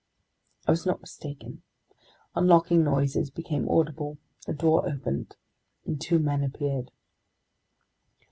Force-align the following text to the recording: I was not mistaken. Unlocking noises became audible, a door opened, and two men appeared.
I 0.67 0.71
was 0.71 0.83
not 0.87 0.99
mistaken. 1.01 1.61
Unlocking 2.33 2.83
noises 2.83 3.29
became 3.29 3.69
audible, 3.69 4.17
a 4.47 4.53
door 4.55 4.89
opened, 4.91 5.35
and 5.85 6.01
two 6.01 6.17
men 6.17 6.43
appeared. 6.43 6.89